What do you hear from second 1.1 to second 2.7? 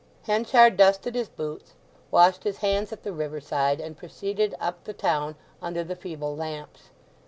his boots, washed his